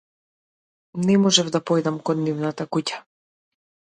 Не 1.09 1.17
можев 1.25 1.51
да 1.57 1.61
појдам 1.71 2.01
кон 2.09 2.25
нивната 2.29 2.67
куќа. 2.77 3.01